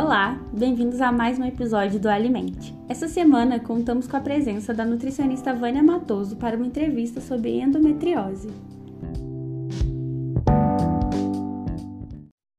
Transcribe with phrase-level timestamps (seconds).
[0.00, 2.72] Olá, bem-vindos a mais um episódio do Alimente.
[2.88, 8.46] Essa semana contamos com a presença da nutricionista Vânia Matoso para uma entrevista sobre endometriose.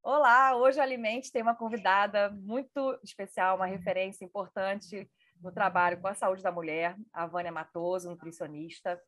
[0.04, 5.10] Olá, hoje o Alimente tem uma convidada muito especial, uma referência importante
[5.42, 9.00] no trabalho com a saúde da mulher, a Vânia Matoso, nutricionista.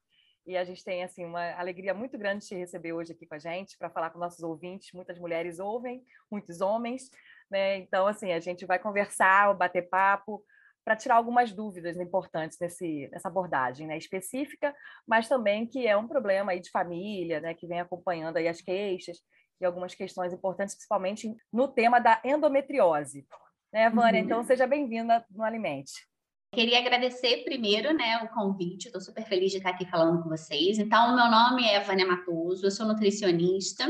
[0.48, 3.36] E a gente tem assim uma alegria muito grande de te receber hoje aqui com
[3.36, 4.92] a gente para falar com nossos ouvintes.
[4.94, 7.12] Muitas mulheres ouvem, muitos homens,
[7.52, 7.78] né?
[7.78, 10.44] Então, assim, a gente vai conversar, bater papo,
[10.84, 14.74] para tirar algumas dúvidas importantes nesse, nessa abordagem né, específica,
[15.08, 18.62] mas também que é um problema aí de família, né, que vem acompanhando aí as
[18.62, 19.18] queixas
[19.60, 23.28] e algumas questões importantes, principalmente no tema da endometriose.
[23.72, 24.20] Né, Vânia?
[24.20, 24.26] Uhum.
[24.26, 26.10] Então, seja bem-vinda no Alimente.
[26.54, 30.80] Queria agradecer primeiro né, o convite, estou super feliz de estar aqui falando com vocês.
[30.80, 33.86] Então, o meu nome é Vânia Matoso, eu sou nutricionista,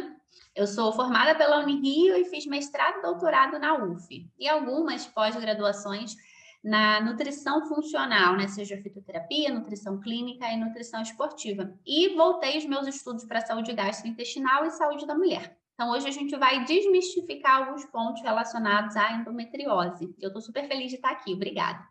[0.56, 6.16] eu sou formada pela Unirio e fiz mestrado e doutorado na UF, e algumas pós-graduações
[6.64, 8.48] na nutrição funcional, né?
[8.48, 11.74] seja fitoterapia, nutrição clínica e nutrição esportiva.
[11.86, 15.58] E voltei os meus estudos para saúde gastrointestinal e saúde da mulher.
[15.74, 20.14] Então, hoje a gente vai desmistificar alguns pontos relacionados à endometriose.
[20.20, 21.34] Eu estou super feliz de estar aqui.
[21.34, 21.84] Obrigada.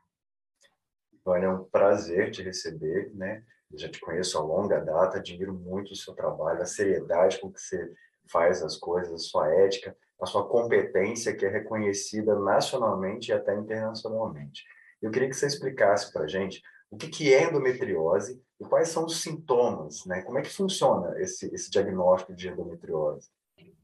[1.25, 3.43] Vânia, é um prazer te receber, né?
[3.71, 7.53] Eu já te conheço há longa data, admiro muito o seu trabalho, a seriedade com
[7.53, 7.93] que você
[8.31, 13.55] faz as coisas, a sua ética, a sua competência que é reconhecida nacionalmente e até
[13.57, 14.65] internacionalmente.
[15.01, 18.89] Eu queria que você explicasse para a gente o que, que é endometriose e quais
[18.89, 20.23] são os sintomas, né?
[20.23, 23.31] Como é que funciona esse, esse diagnóstico de endometriose?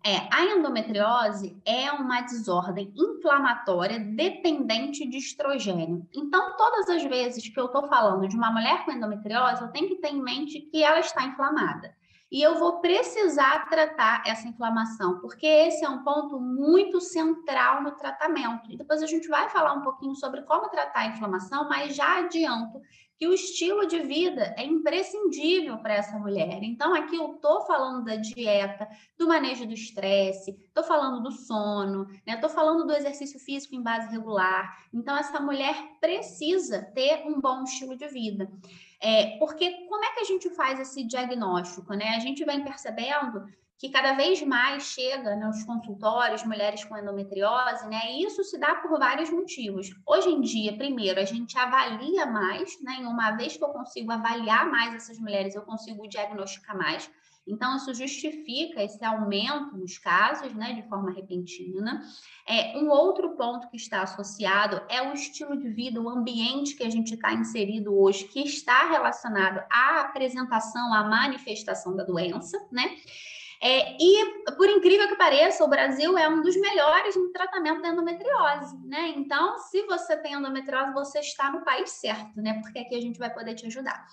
[0.04, 6.06] É, a endometriose é uma desordem inflamatória dependente de estrogênio.
[6.14, 9.88] Então, todas as vezes que eu estou falando de uma mulher com endometriose, eu tenho
[9.88, 11.94] que ter em mente que ela está inflamada
[12.30, 17.92] e eu vou precisar tratar essa inflamação, porque esse é um ponto muito central no
[17.92, 18.70] tratamento.
[18.70, 22.18] E depois a gente vai falar um pouquinho sobre como tratar a inflamação, mas já
[22.18, 22.80] adianto
[23.16, 26.62] que o estilo de vida é imprescindível para essa mulher.
[26.62, 32.06] Então, aqui eu estou falando da dieta, do manejo do estresse, estou falando do sono,
[32.26, 32.54] estou né?
[32.54, 34.76] falando do exercício físico em base regular.
[34.92, 38.50] Então, essa mulher precisa ter um bom estilo de vida.
[39.00, 41.94] É, porque como é que a gente faz esse diagnóstico?
[41.94, 42.16] Né?
[42.16, 43.44] A gente vem percebendo
[43.78, 48.12] que cada vez mais chega nos consultórios mulheres com endometriose, né?
[48.12, 49.90] E isso se dá por vários motivos.
[50.06, 52.98] Hoje em dia, primeiro, a gente avalia mais, né?
[53.00, 57.10] Uma vez que eu consigo avaliar mais essas mulheres, eu consigo diagnosticar mais.
[57.46, 62.02] Então, isso justifica esse aumento nos casos, né, de forma repentina.
[62.46, 66.82] É, um outro ponto que está associado é o estilo de vida, o ambiente que
[66.82, 72.96] a gente está inserido hoje, que está relacionado à apresentação, à manifestação da doença, né?
[73.60, 77.88] É, e, por incrível que pareça, o Brasil é um dos melhores no tratamento da
[77.88, 79.14] endometriose, né?
[79.16, 82.60] Então, se você tem endometriose, você está no país certo, né?
[82.60, 84.06] Porque aqui a gente vai poder te ajudar.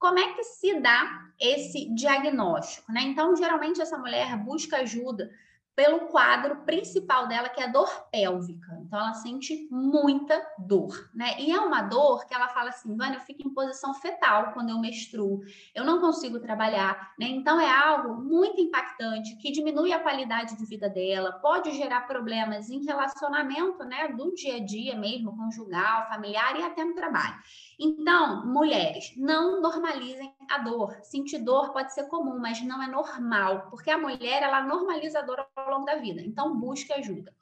[0.00, 2.90] Como é que se dá esse diagnóstico?
[2.90, 3.02] Né?
[3.02, 5.30] Então, geralmente, essa mulher busca ajuda
[5.76, 8.78] pelo quadro principal dela, que é a dor pélvica.
[8.82, 11.40] Então, ela sente muita dor, né?
[11.40, 14.70] E é uma dor que ela fala assim, Vânia, eu fico em posição fetal quando
[14.70, 15.40] eu menstruo,
[15.74, 17.28] eu não consigo trabalhar, né?
[17.28, 22.68] Então, é algo muito impactante, que diminui a qualidade de vida dela, pode gerar problemas
[22.68, 24.08] em relacionamento, né?
[24.08, 27.36] Do dia a dia mesmo, conjugal, familiar e até no trabalho.
[27.82, 30.98] Então, mulheres, não normalizem a dor.
[31.02, 35.22] Sentir dor pode ser comum, mas não é normal, porque a mulher, ela normaliza a
[35.22, 36.20] dor ao longo da vida.
[36.20, 37.34] Então, busque ajuda.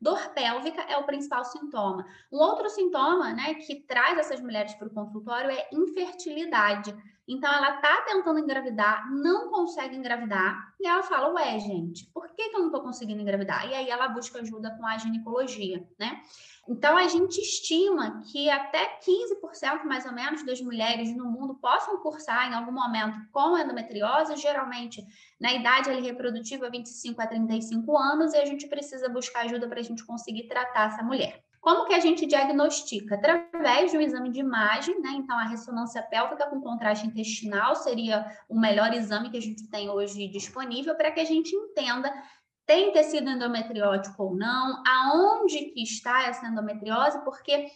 [0.00, 2.04] Dor pélvica é o principal sintoma.
[2.32, 6.92] Um outro sintoma, né, que traz essas mulheres para o consultório é infertilidade.
[7.26, 12.50] Então, ela tá tentando engravidar, não consegue engravidar, e ela fala: Ué, gente, por que,
[12.50, 13.66] que eu não tô conseguindo engravidar?
[13.66, 16.20] E aí ela busca ajuda com a ginecologia, né?
[16.68, 21.98] Então, a gente estima que até 15% mais ou menos das mulheres no mundo possam
[21.98, 25.04] cursar em algum momento com endometriose, geralmente
[25.38, 29.80] na idade ali, reprodutiva 25 a 35 anos, e a gente precisa buscar ajuda para
[29.80, 31.43] a gente conseguir tratar essa mulher.
[31.64, 33.14] Como que a gente diagnostica?
[33.14, 35.12] Através de um exame de imagem, né?
[35.14, 39.88] Então, a ressonância pélvica com contraste intestinal seria o melhor exame que a gente tem
[39.88, 42.12] hoje disponível para que a gente entenda
[42.66, 47.70] tem tecido endometriótico ou não, aonde que está essa endometriose, porque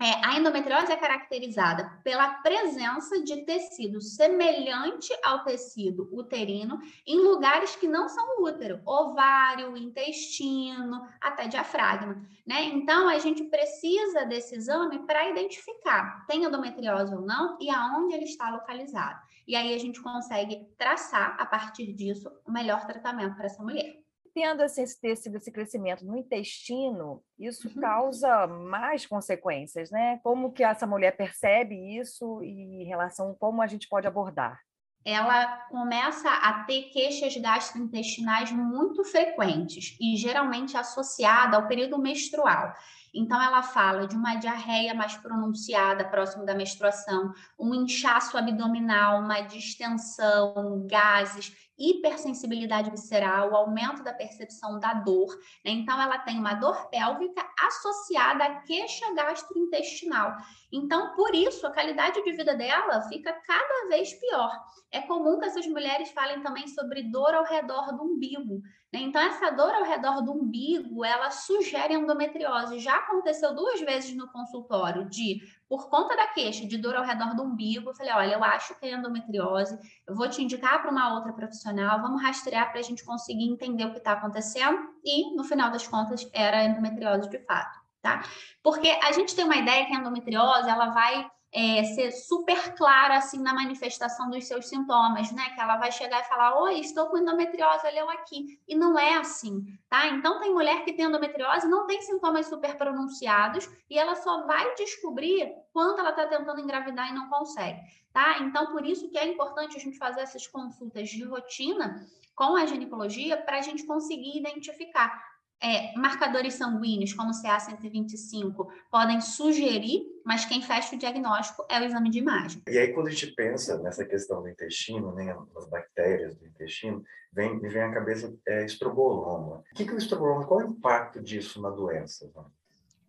[0.00, 7.76] é, a endometriose é caracterizada pela presença de tecido semelhante ao tecido uterino em lugares
[7.76, 12.64] que não são útero, ovário, intestino, até diafragma, né?
[12.64, 18.24] Então a gente precisa desse exame para identificar tem endometriose ou não e aonde ele
[18.24, 19.20] está localizado.
[19.46, 24.03] E aí a gente consegue traçar a partir disso o melhor tratamento para essa mulher.
[24.34, 27.80] Tendo assim, esse tecido, esse crescimento no intestino, isso uhum.
[27.80, 30.18] causa mais consequências, né?
[30.22, 34.60] Como que essa mulher percebe isso e em relação a como a gente pode abordar?
[35.04, 42.72] ela começa a ter queixas gastrointestinais muito frequentes e geralmente associada ao período menstrual.
[43.14, 49.40] Então, ela fala de uma diarreia mais pronunciada próximo da menstruação, um inchaço abdominal, uma
[49.42, 55.34] distensão, gases, hipersensibilidade visceral, aumento da percepção da dor.
[55.64, 55.72] Né?
[55.72, 60.36] Então, ela tem uma dor pélvica associada à queixa gastrointestinal.
[60.72, 64.52] Então, por isso, a qualidade de vida dela fica cada vez pior.
[64.90, 68.62] É comum que essas mulheres falem também sobre dor ao redor do umbigo.
[68.92, 69.00] Né?
[69.00, 72.78] Então, essa dor ao redor do umbigo, ela sugere endometriose.
[72.78, 75.40] Já aconteceu duas vezes no consultório de,
[75.74, 78.78] por conta da queixa de dor ao redor do umbigo, eu falei, olha, eu acho
[78.78, 79.76] que é endometriose,
[80.06, 83.84] eu vou te indicar para uma outra profissional, vamos rastrear para a gente conseguir entender
[83.84, 84.78] o que está acontecendo.
[85.04, 88.22] E, no final das contas, era endometriose de fato, tá?
[88.62, 93.16] Porque a gente tem uma ideia que a endometriose, ela vai é, ser super clara
[93.16, 95.50] assim na manifestação dos seus sintomas, né?
[95.54, 98.60] Que ela vai chegar e falar: Oi, estou com endometriose, olha eu aqui.
[98.66, 100.08] E não é assim, tá?
[100.08, 104.74] Então, tem mulher que tem endometriose, não tem sintomas super pronunciados e ela só vai
[104.74, 107.80] descobrir quando ela está tentando engravidar e não consegue,
[108.12, 108.38] tá?
[108.40, 112.04] Então, por isso que é importante a gente fazer essas consultas de rotina
[112.34, 115.33] com a ginecologia para a gente conseguir identificar
[115.64, 122.10] é, marcadores sanguíneos, como CA125, podem sugerir, mas quem fecha o diagnóstico é o exame
[122.10, 122.62] de imagem.
[122.68, 127.02] E aí, quando a gente pensa nessa questão do intestino, né, nas bactérias do intestino,
[127.32, 129.64] vem, me vem à cabeça é, estroboloma.
[129.72, 130.46] O que, que é o estroboloma?
[130.46, 132.30] Qual é o impacto disso na doença?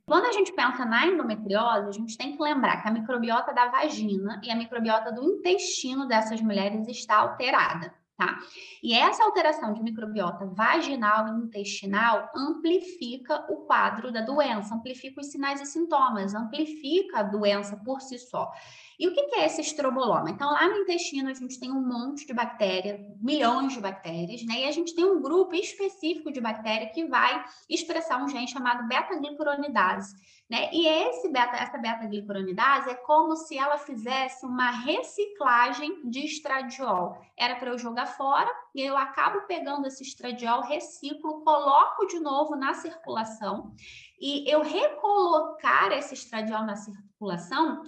[0.06, 3.68] Quando a gente pensa na endometriose, a gente tem que lembrar que a microbiota da
[3.68, 8.40] vagina e a microbiota do intestino dessas mulheres está alterada tá?
[8.82, 15.28] E essa alteração de microbiota vaginal e intestinal amplifica o quadro da doença, amplifica os
[15.28, 18.52] sinais e sintomas, amplifica a doença por si só.
[19.00, 20.30] E o que é esse estroboloma?
[20.30, 24.62] Então, lá no intestino, a gente tem um monte de bactérias, milhões de bactérias, né?
[24.62, 28.88] E a gente tem um grupo específico de bactéria que vai expressar um gene chamado
[28.88, 30.16] beta-glicuronidase.
[30.50, 30.70] Né?
[30.72, 37.20] E esse beta, essa beta-glicuronidase é como se ela fizesse uma reciclagem de estradiol.
[37.38, 42.56] Era para eu jogar fora e eu acabo pegando esse estradiol, reciclo, coloco de novo
[42.56, 43.74] na circulação
[44.20, 47.05] e eu recolocar esse estradiol na circulação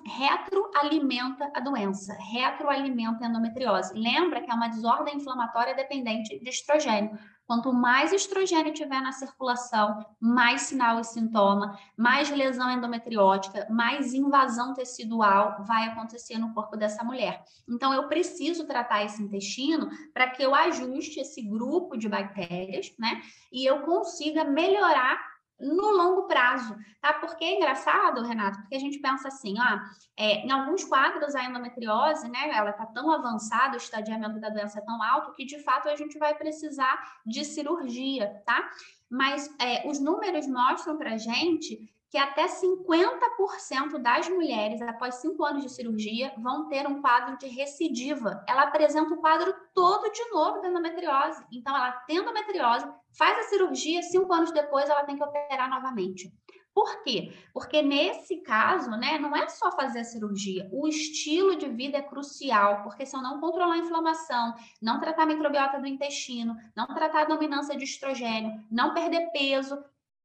[0.06, 3.94] retroalimenta a doença, retroalimenta a endometriose.
[3.94, 7.18] Lembra que é uma desordem inflamatória dependente de estrogênio.
[7.46, 14.74] Quanto mais estrogênio tiver na circulação, mais sinal e sintoma, mais lesão endometriótica, mais invasão
[14.74, 17.42] tecidual vai acontecer no corpo dessa mulher.
[17.70, 23.22] Então, eu preciso tratar esse intestino para que eu ajuste esse grupo de bactérias, né?
[23.52, 25.18] E eu consiga melhorar
[25.60, 27.14] no longo prazo, tá?
[27.14, 29.80] Porque é engraçado, Renato, porque a gente pensa assim, ó,
[30.16, 34.80] é, em alguns quadros a endometriose, né, ela tá tão avançada, o estadiamento da doença
[34.80, 38.70] é tão alto que de fato a gente vai precisar de cirurgia, tá?
[39.10, 45.62] Mas é, os números mostram pra gente que até 50% das mulheres, após cinco anos
[45.62, 48.44] de cirurgia, vão ter um quadro de recidiva.
[48.48, 51.46] Ela apresenta o quadro todo de novo da endometriose.
[51.52, 56.34] Então, ela tem endometriose, faz a cirurgia, cinco anos depois ela tem que operar novamente.
[56.74, 57.32] Por quê?
[57.54, 62.02] Porque nesse caso, né, não é só fazer a cirurgia, o estilo de vida é
[62.02, 66.88] crucial, porque se eu não controlar a inflamação, não tratar a microbiota do intestino, não
[66.88, 69.78] tratar a dominância de estrogênio, não perder peso,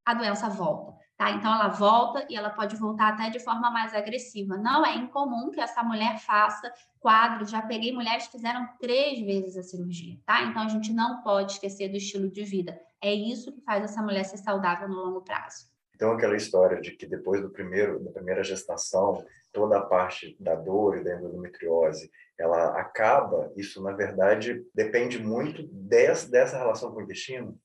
[0.03, 1.02] a doença volta.
[1.23, 1.31] Tá?
[1.31, 4.57] Então, ela volta e ela pode voltar até de forma mais agressiva.
[4.57, 7.49] Não é incomum que essa mulher faça quadros.
[7.49, 10.43] Já peguei mulheres que fizeram três vezes a cirurgia, tá?
[10.43, 12.77] Então, a gente não pode esquecer do estilo de vida.
[13.01, 15.71] É isso que faz essa mulher ser saudável no longo prazo.
[15.95, 20.55] Então, aquela história de que depois do primeiro, da primeira gestação, toda a parte da
[20.55, 26.99] dor e da endometriose, ela acaba, isso, na verdade, depende muito dessa, dessa relação com
[26.99, 27.57] o intestino?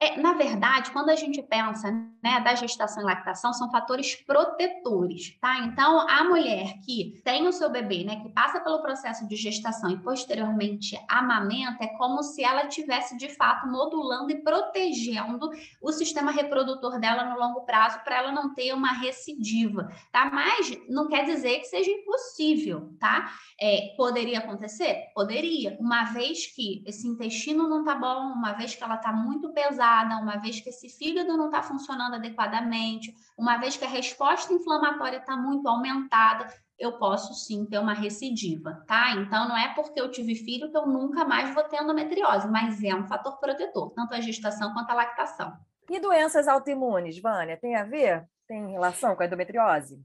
[0.00, 1.90] É, na verdade, quando a gente pensa
[2.22, 5.58] né, da gestação e lactação, são fatores protetores, tá?
[5.58, 9.90] Então, a mulher que tem o seu bebê, né, que passa pelo processo de gestação
[9.90, 15.50] e posteriormente amamenta, é como se ela tivesse de fato modulando e protegendo
[15.82, 20.30] o sistema reprodutor dela no longo prazo para ela não ter uma recidiva, tá?
[20.30, 23.32] Mas não quer dizer que seja impossível, tá?
[23.60, 25.06] É, poderia acontecer?
[25.12, 29.52] Poderia, uma vez que esse intestino não tá bom, uma vez que ela tá muito
[29.52, 29.87] pesada
[30.20, 35.18] uma vez que esse fígado não está funcionando adequadamente, uma vez que a resposta inflamatória
[35.18, 36.46] está muito aumentada,
[36.78, 39.10] eu posso sim ter uma recidiva, tá?
[39.12, 42.82] Então, não é porque eu tive filho que eu nunca mais vou ter endometriose, mas
[42.82, 45.56] é um fator protetor, tanto a gestação quanto a lactação.
[45.90, 48.28] E doenças autoimunes, Vânia, tem a ver?
[48.46, 50.00] Tem relação com a endometriose?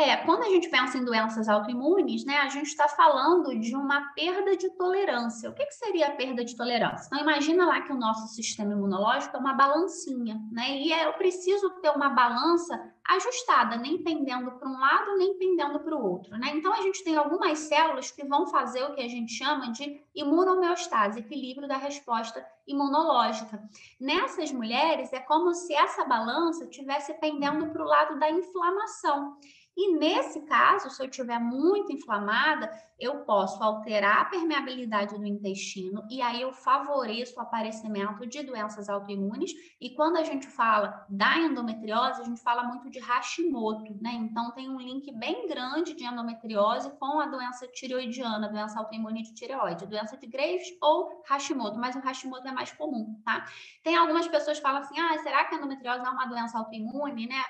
[0.00, 4.14] É, quando a gente pensa em doenças autoimunes, né, a gente está falando de uma
[4.14, 5.50] perda de tolerância.
[5.50, 7.06] O que, que seria a perda de tolerância?
[7.06, 10.70] Então, imagina lá que o nosso sistema imunológico é uma balancinha, né?
[10.78, 15.78] E é, eu preciso ter uma balança ajustada, nem pendendo para um lado, nem pendendo
[15.80, 16.50] para o outro, né?
[16.54, 20.00] Então, a gente tem algumas células que vão fazer o que a gente chama de
[20.14, 23.62] imunomeostase, equilíbrio da resposta imunológica.
[24.00, 29.36] Nessas mulheres, é como se essa balança estivesse pendendo para o lado da inflamação.
[29.82, 36.06] E nesse caso, se eu tiver muito inflamada, eu posso alterar a permeabilidade do intestino
[36.10, 39.52] e aí eu favoreço o aparecimento de doenças autoimunes.
[39.80, 44.12] E quando a gente fala da endometriose, a gente fala muito de Hashimoto, né?
[44.12, 49.32] Então tem um link bem grande de endometriose com a doença tireoidiana, doença autoimune de
[49.32, 53.46] tireoide, doença de Graves ou Hashimoto, mas o Hashimoto é mais comum, tá?
[53.82, 57.26] Tem algumas pessoas que falam assim: "Ah, será que a endometriose é uma doença autoimune,
[57.26, 57.42] né?"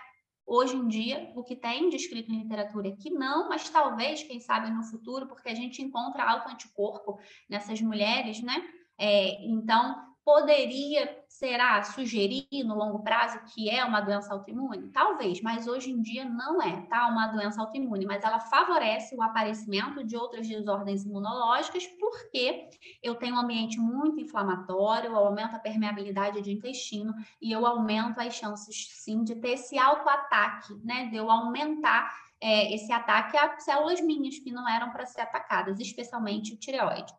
[0.52, 4.40] Hoje em dia, o que tem descrito em literatura é que não, mas talvez, quem
[4.40, 8.60] sabe no futuro, porque a gente encontra alto anticorpo nessas mulheres, né?
[8.98, 14.90] É, então, poderia, será, sugerir no longo prazo que é uma doença autoimune?
[14.90, 17.08] Talvez, mas hoje em dia não é, tá?
[17.08, 22.68] Uma doença autoimune, mas ela favorece o aparecimento de outras desordens imunológicas, porque
[23.02, 28.20] eu tenho um ambiente muito inflamatório, eu aumento a permeabilidade de intestino e eu aumento
[28.20, 31.06] as chances, sim, de ter esse autoataque, né?
[31.06, 32.10] De eu aumentar
[32.40, 37.12] é, esse ataque a células minhas que não eram para ser atacadas, especialmente tireoide.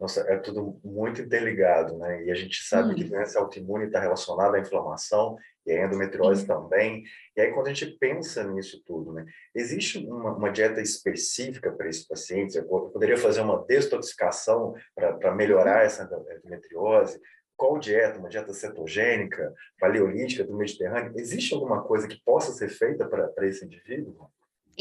[0.00, 2.24] Nossa, é tudo muito interligado, né?
[2.24, 7.04] E a gente sabe que doença autoimune está relacionada à inflamação e a endometriose também.
[7.36, 9.26] E aí, quando a gente pensa nisso tudo, né?
[9.54, 12.56] Existe uma, uma dieta específica para esses pacientes?
[12.56, 17.20] Eu poderia fazer uma desintoxicação para melhorar essa endometriose?
[17.54, 18.18] Qual dieta?
[18.18, 21.12] Uma dieta cetogênica, paleolítica do Mediterrâneo?
[21.14, 24.30] Existe alguma coisa que possa ser feita para esse indivíduo?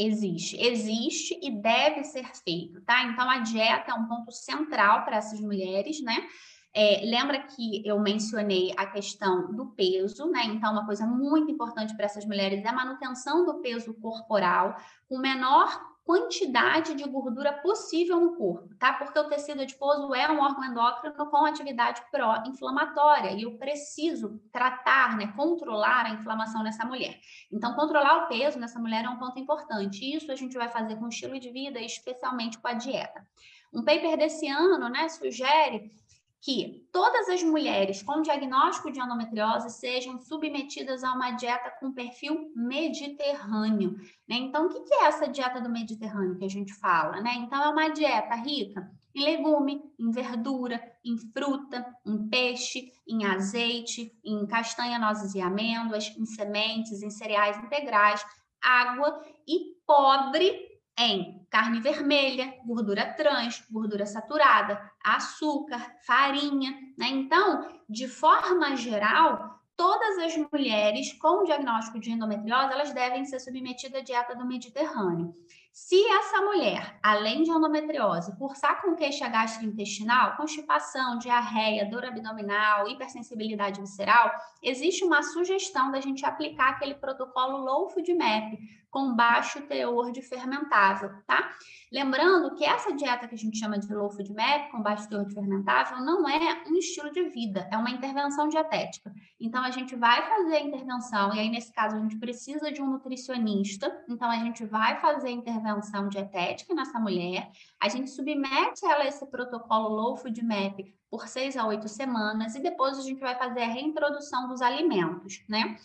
[0.01, 3.03] Existe, existe e deve ser feito, tá?
[3.03, 6.25] Então, a dieta é um ponto central para essas mulheres, né?
[6.73, 10.45] É, lembra que eu mencionei a questão do peso, né?
[10.45, 14.77] Então, uma coisa muito importante para essas mulheres é a manutenção do peso corporal,
[15.09, 15.67] com menor
[16.09, 18.93] quantidade de gordura possível no corpo, tá?
[18.93, 25.15] Porque o tecido adiposo é um órgão endócrino com atividade pró-inflamatória e eu preciso tratar,
[25.15, 27.19] né, controlar a inflamação nessa mulher.
[27.53, 30.03] Então, controlar o peso nessa mulher é um ponto importante.
[30.03, 33.23] Isso a gente vai fazer com o estilo de vida, especialmente com a dieta.
[33.71, 35.91] Um paper desse ano, né, sugere
[36.41, 42.51] que todas as mulheres com diagnóstico de endometriose sejam submetidas a uma dieta com perfil
[42.55, 43.95] mediterrâneo.
[44.27, 44.37] Né?
[44.37, 47.19] Então, o que é essa dieta do Mediterrâneo que a gente fala?
[47.21, 47.35] Né?
[47.35, 54.13] Então, é uma dieta rica em legume, em verdura, em fruta, em peixe, em azeite,
[54.23, 58.23] em castanha, nozes e amêndoas, em sementes, em cereais integrais,
[58.61, 60.68] água e pobre
[60.99, 67.07] em carne vermelha, gordura trans, gordura saturada, açúcar, farinha, né?
[67.07, 74.01] Então, de forma geral, todas as mulheres com diagnóstico de endometriose, elas devem ser submetidas
[74.01, 75.33] à dieta do Mediterrâneo.
[75.71, 83.79] Se essa mulher, além de endometriose, cursar com queixa gastrointestinal, constipação, diarreia, dor abdominal, hipersensibilidade
[83.79, 84.29] visceral,
[84.61, 90.21] existe uma sugestão da gente aplicar aquele protocolo low food map, com baixo teor de
[90.21, 91.51] fermentável, tá?
[91.91, 95.25] Lembrando que essa dieta que a gente chama de low food map, com baixo teor
[95.25, 99.13] de fermentável, não é um estilo de vida, é uma intervenção dietética.
[99.39, 102.81] Então, a gente vai fazer a intervenção, e aí, nesse caso, a gente precisa de
[102.81, 108.85] um nutricionista, então, a gente vai fazer a intervenção dietética nessa mulher, a gente submete
[108.85, 110.79] ela a esse protocolo low food map
[111.09, 115.43] por seis a oito semanas, e depois a gente vai fazer a reintrodução dos alimentos,
[115.47, 115.75] né?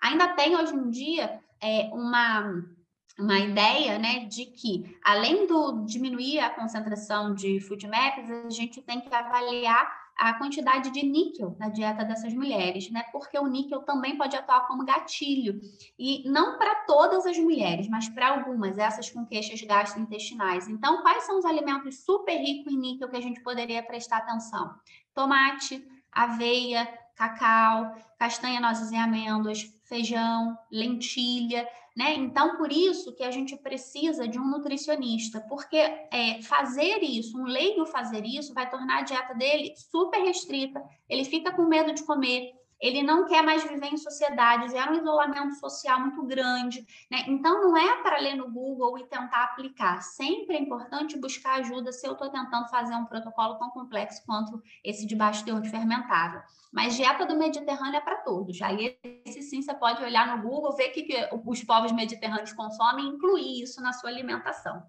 [0.00, 2.64] Ainda tem, hoje em dia, é, uma,
[3.18, 8.82] uma ideia né, de que, além do diminuir a concentração de food maps, a gente
[8.82, 13.02] tem que avaliar a quantidade de níquel na dieta dessas mulheres, né?
[13.10, 15.58] Porque o níquel também pode atuar como gatilho.
[15.98, 20.68] E não para todas as mulheres, mas para algumas, essas com queixas gastrointestinais.
[20.68, 24.74] Então, quais são os alimentos super ricos em níquel que a gente poderia prestar atenção?
[25.14, 32.14] Tomate, aveia, cacau, castanha, nozes e amêndoas, feijão, lentilha, né?
[32.14, 37.44] Então, por isso que a gente precisa de um nutricionista, porque é, fazer isso, um
[37.44, 42.02] leigo fazer isso, vai tornar a dieta dele super restrita, ele fica com medo de
[42.04, 42.52] comer,
[42.82, 47.24] ele não quer mais viver em sociedade, gera um isolamento social muito grande, né?
[47.28, 50.02] Então, não é para ler no Google e tentar aplicar.
[50.02, 54.60] Sempre é importante buscar ajuda se eu estou tentando fazer um protocolo tão complexo quanto
[54.82, 56.42] esse de baixo teor de fermentável.
[56.72, 58.60] Mas dieta do Mediterrâneo é para todos.
[58.60, 62.52] Aí, esse sim, você pode olhar no Google, ver o que, que os povos mediterrâneos
[62.52, 64.82] consomem e incluir isso na sua alimentação.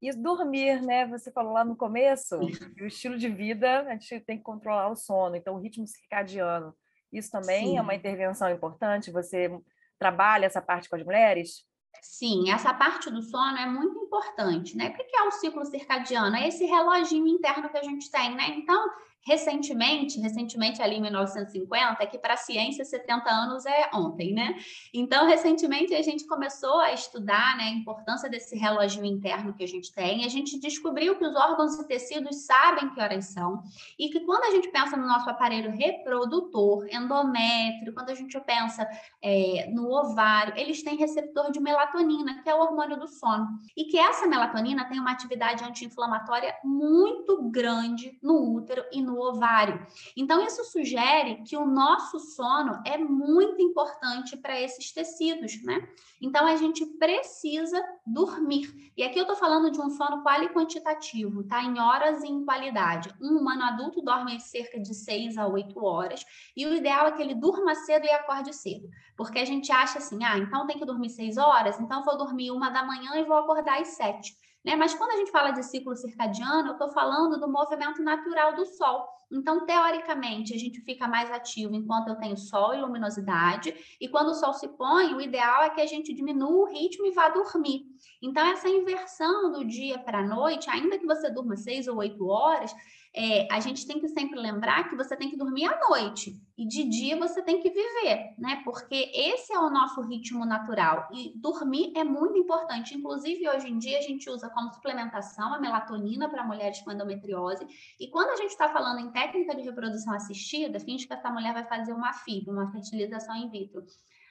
[0.00, 1.06] E dormir, né?
[1.08, 4.96] Você falou lá no começo, o estilo de vida, a gente tem que controlar o
[4.96, 6.72] sono, então o ritmo circadiano.
[7.12, 7.78] Isso também Sim.
[7.78, 9.10] é uma intervenção importante.
[9.10, 9.50] Você
[9.98, 11.66] trabalha essa parte com as mulheres?
[12.02, 14.88] Sim, essa parte do sono é muito importante, né?
[14.88, 16.36] O que é o ciclo circadiano?
[16.36, 18.50] É esse reloginho interno que a gente tem, né?
[18.50, 18.88] Então,
[19.28, 24.56] recentemente, recentemente ali em 1950, é que para a ciência 70 anos é ontem, né?
[24.92, 29.68] Então, recentemente a gente começou a estudar né, a importância desse relógio interno que a
[29.68, 30.24] gente tem.
[30.24, 33.62] A gente descobriu que os órgãos e tecidos sabem que horas são
[33.98, 38.88] e que quando a gente pensa no nosso aparelho reprodutor, endométrio, quando a gente pensa
[39.20, 43.84] é, no ovário, eles têm receptor de melatonina, que é o hormônio do sono, e
[43.84, 49.86] que essa melatonina tem uma atividade anti-inflamatória muito grande no útero e no ovário.
[50.16, 55.88] Então, isso sugere que o nosso sono é muito importante para esses tecidos, né?
[56.20, 58.92] Então, a gente precisa dormir.
[58.96, 61.62] E aqui eu estou falando de um sono qual e quantitativo, tá?
[61.62, 63.14] Em horas e em qualidade.
[63.20, 66.24] Um humano adulto dorme cerca de 6 a 8 horas,
[66.56, 68.88] e o ideal é que ele durma cedo e acorde cedo.
[69.16, 72.50] Porque a gente acha assim, ah, então tem que dormir 6 horas, então vou dormir
[72.50, 74.36] uma da manhã e vou acordar às 7.
[74.64, 74.76] Né?
[74.76, 78.66] Mas quando a gente fala de ciclo circadiano, eu estou falando do movimento natural do
[78.66, 79.08] Sol.
[79.30, 84.28] Então, teoricamente, a gente fica mais ativo enquanto eu tenho sol e luminosidade, e quando
[84.28, 87.28] o sol se põe, o ideal é que a gente diminua o ritmo e vá
[87.28, 87.84] dormir.
[88.22, 92.26] Então, essa inversão do dia para a noite, ainda que você durma seis ou oito
[92.26, 92.74] horas,
[93.14, 96.66] é, a gente tem que sempre lembrar que você tem que dormir à noite e
[96.66, 98.60] de dia você tem que viver, né?
[98.64, 102.94] Porque esse é o nosso ritmo natural e dormir é muito importante.
[102.94, 107.66] Inclusive, hoje em dia, a gente usa como suplementação a melatonina para mulheres com endometriose.
[107.98, 111.54] E quando a gente está falando em técnica de reprodução assistida, finge que essa mulher
[111.54, 113.84] vai fazer uma FIV, uma fertilização in vitro.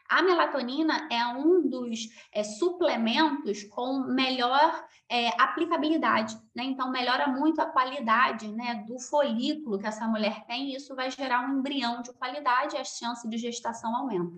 [0.10, 6.64] A melatonina é um dos é, suplementos com melhor é, aplicabilidade, né?
[6.64, 11.12] Então, melhora muito a qualidade né, do folículo que essa mulher tem, e isso vai
[11.12, 14.38] gerar um embrião de qualidade e a chance de gestação aumenta.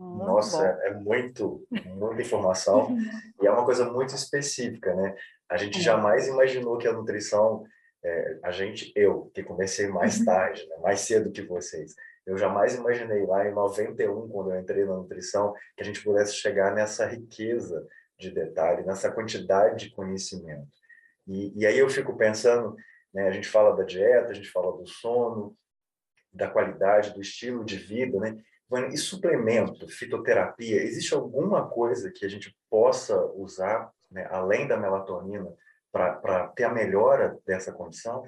[0.00, 2.96] Nossa, é muito, muita informação
[3.40, 5.14] e é uma coisa muito específica, né?
[5.48, 5.82] A gente é.
[5.82, 7.64] jamais imaginou que a nutrição,
[8.02, 10.24] é, a gente, eu, que comecei mais uhum.
[10.24, 10.76] tarde, né?
[10.78, 11.94] mais cedo que vocês,
[12.30, 16.34] eu jamais imaginei lá em 91, quando eu entrei na nutrição, que a gente pudesse
[16.34, 17.84] chegar nessa riqueza
[18.16, 20.68] de detalhe, nessa quantidade de conhecimento.
[21.26, 22.76] E, e aí eu fico pensando,
[23.12, 25.56] né, a gente fala da dieta, a gente fala do sono,
[26.32, 28.40] da qualidade, do estilo de vida, né?
[28.92, 35.52] E suplemento, fitoterapia, existe alguma coisa que a gente possa usar, né, além da melatonina,
[35.90, 38.22] para ter a melhora dessa condição?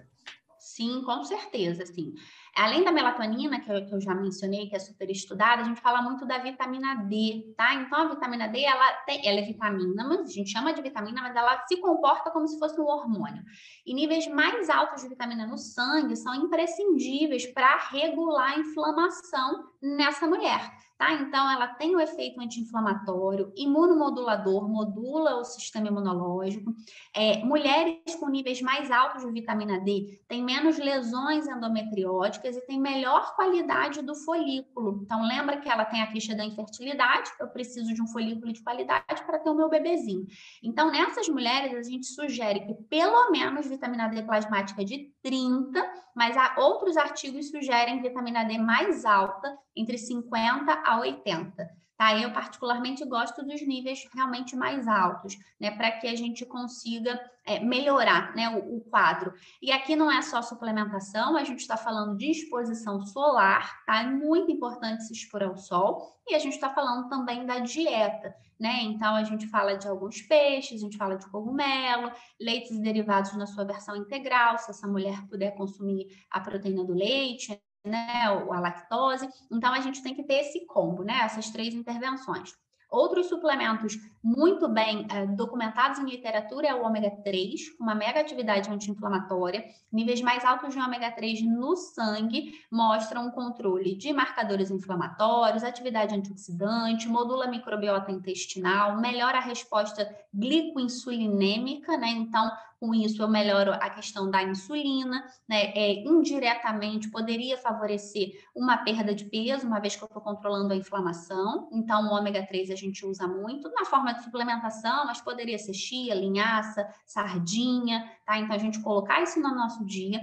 [0.59, 2.13] Sim, com certeza, sim.
[2.55, 6.27] Além da melatonina, que eu, já mencionei, que é super estudada, a gente fala muito
[6.27, 7.75] da vitamina D, tá?
[7.75, 11.23] Então, a vitamina D, ela, tem, ela é vitamina, mas a gente chama de vitamina,
[11.23, 13.43] mas ela se comporta como se fosse um hormônio.
[13.87, 20.27] E níveis mais altos de vitamina no sangue são imprescindíveis para regular a inflamação nessa
[20.27, 20.73] mulher.
[21.03, 21.15] Tá?
[21.15, 26.73] Então, ela tem o efeito anti-inflamatório, imunomodulador, modula o sistema imunológico.
[27.13, 32.81] É, mulheres com níveis mais altos de vitamina D têm menos lesões endometrióticas e têm
[32.81, 35.01] melhor qualidade do folículo.
[35.03, 38.63] Então, lembra que ela tem a ficha da infertilidade, eu preciso de um folículo de
[38.63, 40.25] qualidade para ter o meu bebezinho.
[40.63, 45.85] Então, nessas mulheres, a gente sugere que pelo menos vitamina D plasmática de 30,
[46.15, 51.83] mas há outros artigos sugerem vitamina D mais alta, entre 50 a 80.
[52.03, 52.19] Tá?
[52.19, 57.61] Eu particularmente gosto dos níveis realmente mais altos, né, para que a gente consiga é,
[57.61, 59.33] melhorar né, o, o, quadro.
[59.63, 64.03] E aqui não é só suplementação, a gente está falando de exposição solar, tá?
[64.03, 68.35] É muito importante se expor ao sol, e a gente está falando também da dieta,
[68.59, 68.83] né?
[68.83, 73.33] Então a gente fala de alguns peixes, a gente fala de cogumelo, leites e derivados
[73.37, 78.61] na sua versão integral, se essa mulher puder consumir a proteína do leite, né, a
[78.61, 79.29] lactose.
[79.51, 82.53] Então, a gente tem que ter esse combo, né, essas três intervenções.
[82.93, 88.71] Outros suplementos muito bem é, documentados em literatura é o ômega 3, uma mega atividade
[88.71, 89.65] anti-inflamatória.
[89.91, 96.15] Níveis mais altos de ômega 3 no sangue mostram um controle de marcadores inflamatórios, atividade
[96.15, 102.11] antioxidante, modula a microbiota intestinal, melhora a resposta glicoinsulinêmica, né?
[102.11, 105.67] Então, com isso eu melhoro a questão da insulina, né?
[105.67, 110.77] É, indiretamente poderia favorecer uma perda de peso, uma vez que eu estou controlando a
[110.77, 111.69] inflamação.
[111.73, 115.75] Então, o ômega 3 a gente usa muito na forma de suplementação, mas poderia ser
[115.75, 118.37] chia, linhaça, sardinha, tá?
[118.39, 120.21] Então, a gente colocar isso no nosso dia.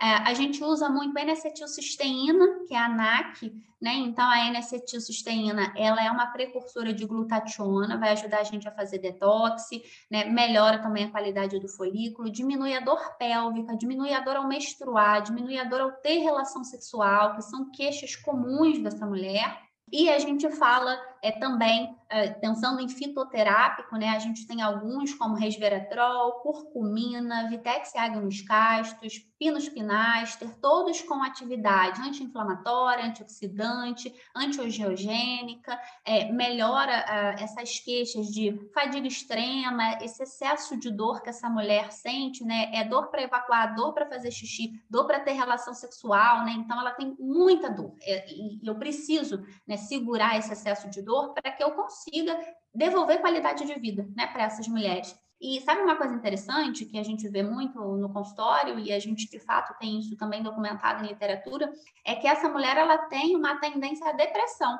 [0.00, 3.94] É, a gente usa muito N-acetilcisteína, que é a NAC, né?
[3.94, 8.98] Então, a N-acetilcisteína, ela é uma precursora de glutationa, vai ajudar a gente a fazer
[8.98, 9.70] detox,
[10.10, 10.24] né?
[10.24, 15.22] Melhora também a qualidade do folículo, diminui a dor pélvica, diminui a dor ao menstruar,
[15.22, 19.62] diminui a dor ao ter relação sexual, que são queixas comuns dessa mulher.
[19.90, 21.95] E a gente fala é, também,
[22.40, 29.68] pensando em fitoterápico, né, a gente tem alguns como resveratrol, curcumina, vitex agnus castus, pinus
[29.68, 39.98] pinaster, todos com atividade anti-inflamatória, antioxidante, antiangiogênica, é, melhora é, essas queixas de fadiga extrema,
[40.00, 44.06] esse excesso de dor que essa mulher sente, né, é dor para evacuar, dor para
[44.06, 48.60] fazer xixi, dor para ter relação sexual, né, então ela tem muita dor, é, e
[48.64, 51.95] eu preciso, né, segurar esse excesso de dor para que eu consiga
[52.74, 55.14] devolver qualidade de vida, né, para essas mulheres.
[55.40, 59.28] E sabe uma coisa interessante que a gente vê muito no consultório e a gente
[59.28, 61.70] de fato tem isso também documentado em literatura,
[62.04, 64.78] é que essa mulher ela tem uma tendência à depressão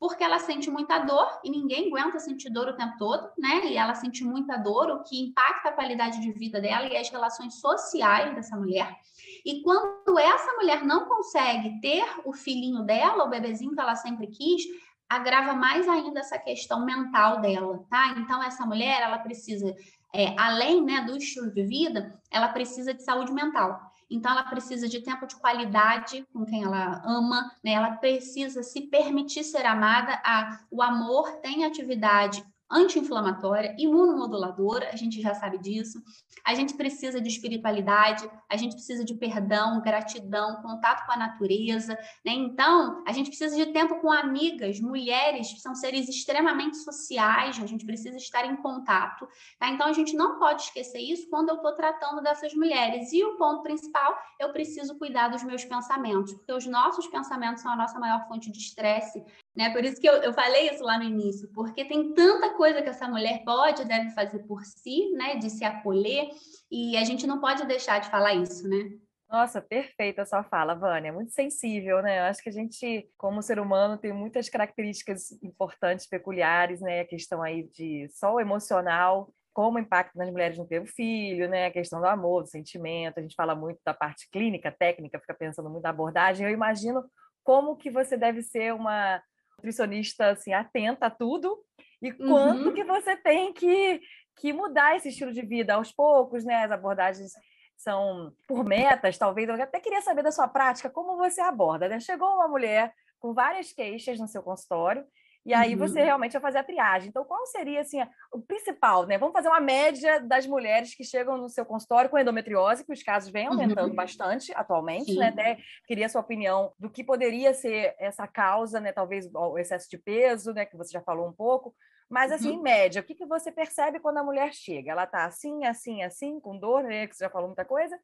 [0.00, 3.66] porque ela sente muita dor e ninguém aguenta sentir dor o tempo todo, né?
[3.66, 7.10] E ela sente muita dor, o que impacta a qualidade de vida dela e as
[7.10, 8.96] relações sociais dessa mulher.
[9.44, 14.26] E quando essa mulher não consegue ter o filhinho dela, o bebezinho que ela sempre
[14.28, 14.64] quis,
[15.10, 18.14] agrava mais ainda essa questão mental dela, tá?
[18.16, 19.74] Então essa mulher, ela precisa,
[20.14, 23.90] é, além né, do estilo de vida, ela precisa de saúde mental.
[24.08, 27.72] Então, ela precisa de tempo de qualidade com quem ela ama, né?
[27.74, 30.20] Ela precisa se permitir ser amada.
[30.24, 36.00] A, o amor tem atividade anti-inflamatória, imunomoduladora, a gente já sabe disso.
[36.44, 41.94] A gente precisa de espiritualidade, a gente precisa de perdão, gratidão, contato com a natureza,
[42.24, 42.32] né?
[42.32, 47.84] Então, a gente precisa de tempo com amigas, mulheres são seres extremamente sociais, a gente
[47.84, 49.28] precisa estar em contato,
[49.58, 49.68] tá?
[49.68, 53.12] Então, a gente não pode esquecer isso quando eu estou tratando dessas mulheres.
[53.12, 57.72] E o ponto principal, eu preciso cuidar dos meus pensamentos, porque os nossos pensamentos são
[57.72, 59.22] a nossa maior fonte de estresse,
[59.54, 59.70] né?
[59.70, 62.88] Por isso que eu, eu falei isso lá no início, porque tem tanta coisa que
[62.88, 65.36] essa mulher pode e deve fazer por si, né?
[65.36, 66.28] De se acolher,
[66.70, 68.90] e a gente não pode deixar de falar isso, né?
[69.30, 71.12] Nossa, perfeita a sua fala, Vânia.
[71.12, 72.18] Muito sensível, né?
[72.18, 77.00] Eu acho que a gente, como ser humano, tem muitas características importantes, peculiares, né?
[77.00, 81.48] A questão aí de só o emocional, como impacta nas mulheres não ter o filho,
[81.48, 81.66] né?
[81.66, 83.18] A questão do amor, do sentimento.
[83.18, 86.44] A gente fala muito da parte clínica, técnica, fica pensando muito na abordagem.
[86.44, 87.04] Eu imagino
[87.44, 89.22] como que você deve ser uma
[89.60, 91.62] nutricionista assim atenta a tudo
[92.02, 92.74] e quanto uhum.
[92.74, 94.00] que você tem que,
[94.36, 96.64] que mudar esse estilo de vida aos poucos, né?
[96.64, 97.32] As abordagens
[97.76, 99.48] são por metas, talvez.
[99.48, 102.00] Eu até queria saber da sua prática, como você aborda, né?
[102.00, 105.04] Chegou uma mulher com várias queixas no seu consultório
[105.44, 105.78] e aí uhum.
[105.78, 107.08] você realmente vai fazer a triagem.
[107.08, 107.98] Então, qual seria assim,
[108.30, 109.16] o principal, né?
[109.16, 113.02] Vamos fazer uma média das mulheres que chegam no seu consultório com endometriose, que os
[113.02, 113.94] casos vêm aumentando uhum.
[113.94, 115.30] bastante atualmente, né?
[115.30, 115.36] Sim.
[115.36, 115.42] né?
[115.52, 118.92] Até queria a sua opinião do que poderia ser essa causa, né?
[118.92, 120.66] Talvez o excesso de peso, né?
[120.66, 121.74] Que você já falou um pouco.
[122.08, 122.56] Mas, assim, uhum.
[122.56, 124.90] em média, o que, que você percebe quando a mulher chega?
[124.90, 127.06] Ela está assim, assim, assim, com dor, né?
[127.06, 127.98] Que você já falou muita coisa.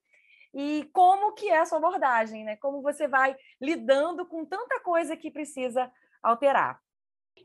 [0.55, 2.57] E como que é a sua abordagem, né?
[2.57, 5.91] Como você vai lidando com tanta coisa que precisa
[6.23, 6.81] alterar.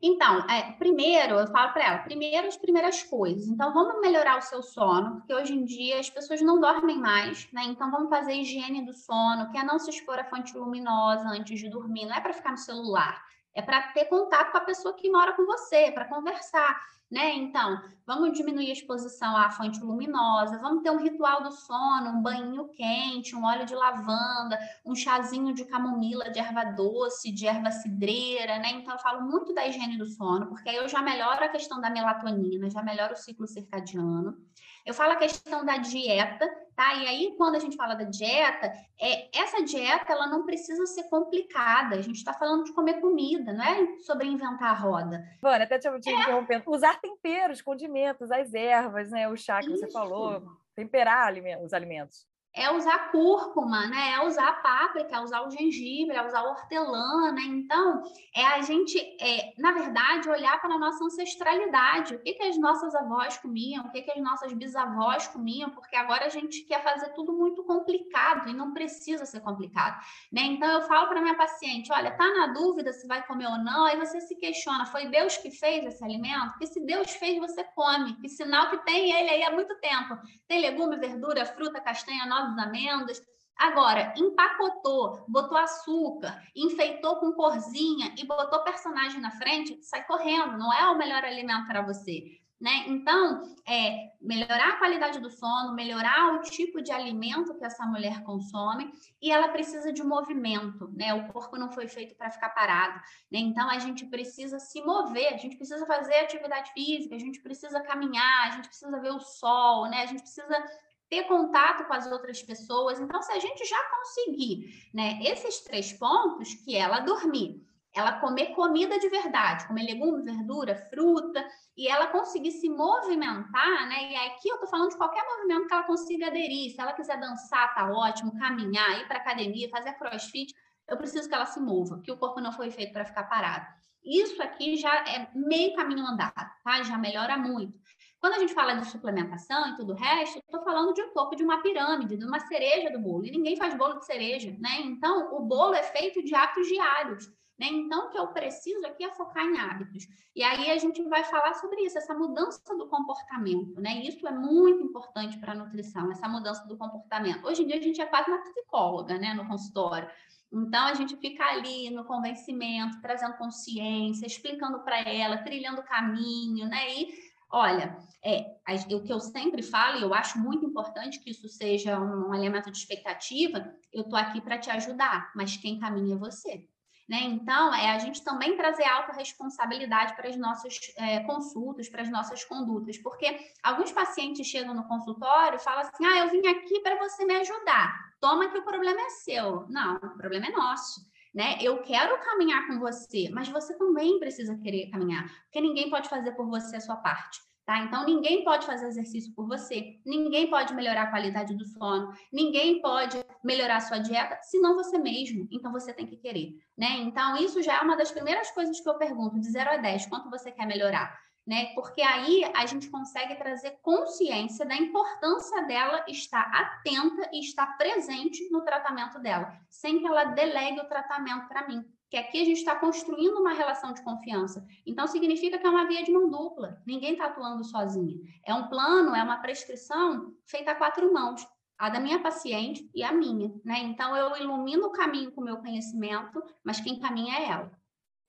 [0.01, 3.47] Então, é, primeiro, eu falo para ela, primeiro as primeiras coisas.
[3.47, 7.47] Então, vamos melhorar o seu sono, porque hoje em dia as pessoas não dormem mais,
[7.51, 7.63] né?
[7.65, 11.59] Então, vamos fazer higiene do sono, que é não se expor à fonte luminosa antes
[11.59, 12.05] de dormir.
[12.05, 13.21] Não é para ficar no celular,
[13.53, 16.79] é para ter contato com a pessoa que mora com você, para conversar
[17.11, 17.35] né?
[17.35, 22.21] Então, vamos diminuir a exposição à fonte luminosa, vamos ter um ritual do sono, um
[22.21, 27.69] banho quente, um óleo de lavanda, um chazinho de camomila, de erva doce, de erva
[27.69, 28.71] cidreira, né?
[28.71, 31.81] Então, eu falo muito da higiene do sono, porque aí eu já melhoro a questão
[31.81, 34.37] da melatonina, já melhoro o ciclo circadiano.
[34.85, 36.95] Eu falo a questão da dieta, tá?
[36.95, 41.03] E aí, quando a gente fala da dieta, é, essa dieta ela não precisa ser
[41.03, 41.95] complicada.
[41.95, 45.23] A gente está falando de comer comida, não é sobre inventar a roda.
[45.41, 46.13] Vânia, até te, te é.
[46.13, 46.63] interrompendo.
[46.67, 49.29] Usar temperos, condimentos, as ervas, né?
[49.29, 49.77] O chá que Isso.
[49.77, 50.43] você falou,
[50.75, 52.30] temperar os alimentos.
[52.53, 54.13] É usar cúrcuma, né?
[54.15, 57.43] É usar páprica, é usar o gengibre, é usar hortelã, né?
[57.45, 58.03] Então,
[58.35, 62.15] é a gente, é, na verdade, olhar para a nossa ancestralidade.
[62.15, 65.95] O que, que as nossas avós comiam, o que, que as nossas bisavós comiam, porque
[65.95, 70.41] agora a gente quer fazer tudo muito complicado e não precisa ser complicado, né?
[70.41, 73.85] Então, eu falo para minha paciente, olha, tá na dúvida se vai comer ou não,
[73.85, 76.51] aí você se questiona, foi Deus que fez esse alimento?
[76.51, 78.15] Porque se Deus fez, você come.
[78.17, 80.17] Que sinal que tem ele aí há muito tempo.
[80.47, 83.21] Tem legume, verdura, fruta, castanha, noz nozes, amêndoas.
[83.57, 90.73] Agora, empacotou, botou açúcar, enfeitou com corzinha e botou personagem na frente, sai correndo, não
[90.73, 92.41] é o melhor alimento para você.
[92.59, 92.85] Né?
[92.87, 98.23] Então, é melhorar a qualidade do sono, melhorar o tipo de alimento que essa mulher
[98.23, 101.11] consome e ela precisa de movimento, né?
[101.11, 102.99] O corpo não foi feito para ficar parado,
[103.31, 103.39] né?
[103.39, 107.81] Então a gente precisa se mover, a gente precisa fazer atividade física, a gente precisa
[107.81, 110.03] caminhar, a gente precisa ver o sol, né?
[110.03, 110.63] A gente precisa
[111.11, 112.97] ter contato com as outras pessoas.
[112.97, 117.61] Então, se a gente já conseguir, né, esses três pontos, que ela dormir,
[117.93, 121.45] ela comer comida de verdade, comer legume, verdura, fruta,
[121.75, 124.13] e ela conseguir se movimentar, né?
[124.13, 126.71] E aqui eu tô falando de qualquer movimento que ela consiga aderir.
[126.71, 130.53] Se ela quiser dançar, tá ótimo, caminhar, ir para academia, fazer crossfit,
[130.87, 133.67] eu preciso que ela se mova, que o corpo não foi feito para ficar parado.
[134.01, 136.81] Isso aqui já é meio caminho andado, tá?
[136.83, 137.77] Já melhora muito.
[138.21, 141.35] Quando a gente fala de suplementação e tudo o resto, estou falando de um topo
[141.35, 143.25] de uma pirâmide, de uma cereja do bolo.
[143.25, 144.79] E ninguém faz bolo de cereja, né?
[144.81, 147.27] Então, o bolo é feito de hábitos diários.
[147.57, 147.67] Né?
[147.67, 150.07] Então, o que eu preciso aqui é focar em hábitos.
[150.35, 154.01] E aí a gente vai falar sobre isso, essa mudança do comportamento, né?
[154.03, 157.45] Isso é muito importante para a nutrição, essa mudança do comportamento.
[157.45, 160.09] Hoje em dia a gente é quase uma psicóloga, né, no consultório.
[160.51, 166.89] Então a gente fica ali no convencimento, trazendo consciência, explicando para ela, trilhando caminho, né?
[166.89, 168.55] E Olha, é,
[168.95, 172.71] o que eu sempre falo, e eu acho muito importante que isso seja um elemento
[172.71, 176.65] de expectativa, eu estou aqui para te ajudar, mas quem caminha é você.
[177.09, 177.23] Né?
[177.23, 182.45] Então, é a gente também trazer autorresponsabilidade para as nossas é, consultas, para as nossas
[182.45, 186.97] condutas, porque alguns pacientes chegam no consultório e falam assim: ah, eu vim aqui para
[186.99, 189.67] você me ajudar, toma que o problema é seu.
[189.67, 191.57] Não, o problema é nosso né?
[191.61, 196.31] Eu quero caminhar com você, mas você também precisa querer caminhar, porque ninguém pode fazer
[196.33, 197.39] por você a sua parte.
[197.63, 197.77] Tá?
[197.83, 202.81] Então, ninguém pode fazer exercício por você, ninguém pode melhorar a qualidade do sono, ninguém
[202.81, 205.47] pode melhorar a sua dieta, senão você mesmo.
[205.51, 206.97] Então, você tem que querer, né?
[206.97, 210.07] Então, isso já é uma das primeiras coisas que eu pergunto, de 0 a 10,
[210.07, 211.15] quanto você quer melhorar?
[211.51, 211.65] Né?
[211.75, 218.49] Porque aí a gente consegue trazer consciência da importância dela estar atenta e estar presente
[218.49, 221.83] no tratamento dela, sem que ela delegue o tratamento para mim.
[222.09, 224.65] Que aqui a gente está construindo uma relação de confiança.
[224.85, 226.81] Então, significa que é uma via de mão dupla.
[226.87, 228.21] Ninguém está atuando sozinho.
[228.45, 231.45] É um plano, é uma prescrição feita a quatro mãos
[231.77, 233.79] a da minha paciente e a minha, né?
[233.79, 237.71] Então eu ilumino o caminho com o meu conhecimento, mas quem caminha é ela.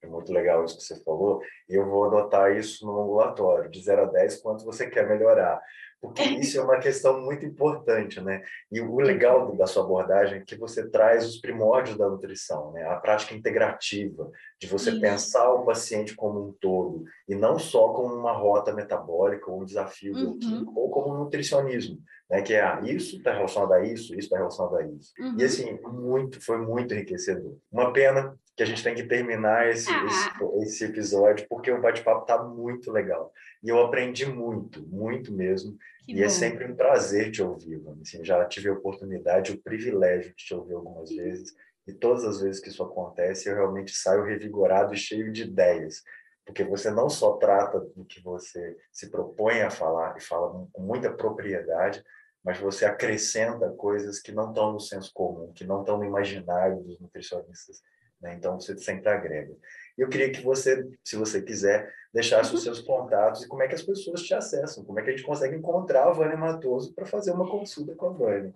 [0.03, 3.81] É muito legal isso que você falou, e eu vou anotar isso no ambulatório, de
[3.81, 5.61] 0 a 10, quanto você quer melhorar.
[6.03, 8.43] Porque isso é uma questão muito importante, né?
[8.69, 12.85] E o legal da sua abordagem é que você traz os primórdios da nutrição, né?
[12.85, 14.99] A prática integrativa, de você isso.
[14.99, 19.65] pensar o paciente como um todo, e não só como uma rota metabólica ou um
[19.65, 20.37] desafio uhum.
[20.37, 21.97] bioquímico, ou como um nutricionismo,
[22.29, 22.41] né?
[22.41, 25.13] Que é, ah, isso está relacionado a isso, isso está relacionado a isso.
[25.17, 25.37] Uhum.
[25.39, 27.55] E assim, muito, foi muito enriquecedor.
[27.71, 30.05] Uma pena que a gente tem que terminar esse, ah.
[30.05, 33.31] esse, esse, episódio, porque o bate-papo está muito legal.
[33.63, 35.77] E eu aprendi muito, muito mesmo.
[36.05, 36.25] Que e é bom.
[36.25, 40.53] é sempre um prazer te ouvir, Assim, já tive a oportunidade, o privilégio de te
[40.53, 41.17] ouvir algumas Sim.
[41.17, 41.53] vezes.
[41.87, 46.03] E todas as vezes que isso acontece, eu realmente saio revigorado e cheio de ideias.
[46.45, 50.81] Porque você não só trata do que você se propõe a falar, e fala com
[50.81, 52.03] muita propriedade,
[52.43, 56.83] mas você acrescenta coisas que não estão no senso comum, que não estão no imaginário
[56.83, 57.81] dos nutricionistas
[58.23, 58.33] né?
[58.33, 59.53] Então, você sempre agrega.
[59.97, 62.55] E eu queria que você, se você quiser, deixasse uhum.
[62.55, 65.11] os seus contatos e como é que as pessoas te acessam, como é que a
[65.11, 68.55] gente consegue encontrar a Vânia Matoso para fazer uma consulta com a Vânia.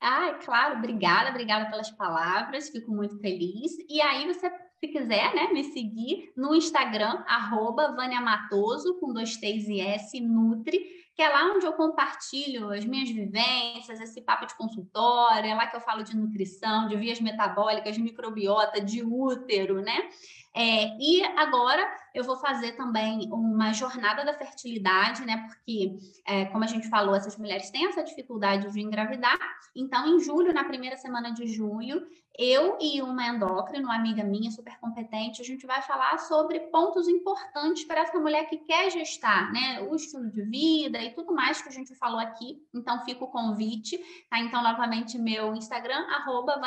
[0.00, 3.72] Ah, claro, obrigada, obrigada pelas palavras, fico muito feliz.
[3.86, 9.36] E aí, você, se quiser, né, me seguir no Instagram, arroba Vânia Matoso, com dois
[9.36, 10.80] T's e S, Nutri,
[11.20, 15.66] que é lá onde eu compartilho as minhas vivências, esse papo de consultório, é lá
[15.66, 20.08] que eu falo de nutrição, de vias metabólicas, de microbiota, de útero, né?
[20.54, 25.46] É, e agora eu vou fazer também uma jornada da fertilidade, né?
[25.46, 29.38] Porque, é, como a gente falou, essas mulheres têm essa dificuldade de engravidar.
[29.76, 32.04] Então, em julho, na primeira semana de julho,
[32.36, 37.06] eu e uma endócrina, uma amiga minha super competente, a gente vai falar sobre pontos
[37.06, 39.82] importantes para essa mulher que quer gestar, né?
[39.82, 42.60] O estilo de vida e tudo mais que a gente falou aqui.
[42.74, 43.96] Então, fica o convite,
[44.28, 44.40] tá?
[44.40, 46.60] Então, novamente, meu Instagram, arroba.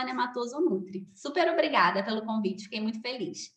[1.15, 3.51] Super obrigada pelo convite, fiquei muito feliz.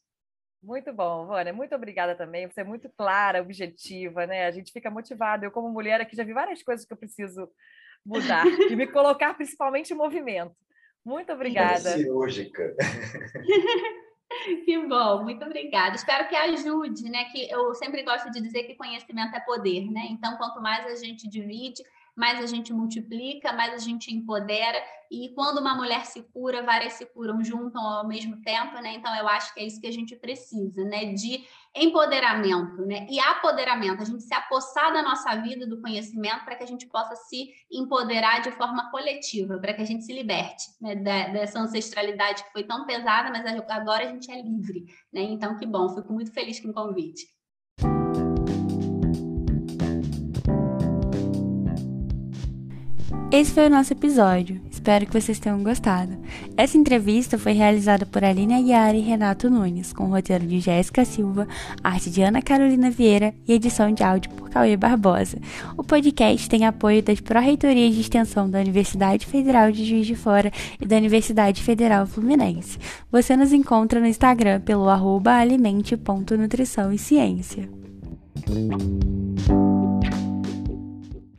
[0.63, 1.53] Muito bom, Vânia.
[1.53, 2.49] Muito obrigada também.
[2.49, 4.47] Você é muito clara, objetiva, né?
[4.47, 5.45] A gente fica motivado.
[5.45, 7.49] Eu, como mulher aqui, já vi várias coisas que eu preciso
[8.05, 10.55] mudar e me colocar principalmente em movimento.
[11.05, 11.91] Muito obrigada.
[11.91, 12.75] Cirúrgica.
[14.65, 15.95] Que bom, muito obrigada.
[15.95, 17.25] Espero que ajude, né?
[17.27, 20.09] Que eu sempre gosto de dizer que conhecimento é poder, né?
[20.11, 21.83] Então, quanto mais a gente divide,
[22.17, 24.83] mais a gente multiplica, mais a gente empodera.
[25.11, 28.95] E quando uma mulher se cura, várias se curam juntam ao mesmo tempo, né?
[28.95, 31.13] Então eu acho que é isso que a gente precisa, né?
[31.13, 31.45] De
[31.77, 33.07] empoderamento, né?
[33.09, 36.87] E apoderamento, a gente se apossar da nossa vida, do conhecimento, para que a gente
[36.87, 40.95] possa se empoderar de forma coletiva, para que a gente se liberte né?
[40.97, 45.21] dessa ancestralidade que foi tão pesada, mas agora a gente é livre, né?
[45.21, 47.36] Então que bom, fico muito feliz com o convite.
[53.33, 54.61] Esse foi o nosso episódio.
[54.71, 56.17] Espero que vocês tenham gostado.
[56.57, 61.49] Essa entrevista foi realizada por Aline Aguiar e Renato Nunes, com roteiro de Jéssica Silva,
[61.83, 65.39] arte de Ana Carolina Vieira e edição de áudio por Cauê Barbosa.
[65.77, 70.53] O podcast tem apoio das Pró-Reitorias de Extensão da Universidade Federal de Juiz de Fora
[70.81, 72.79] e da Universidade Federal Fluminense.
[73.11, 77.69] Você nos encontra no Instagram pelo arroba alimente.nutrição e ciência.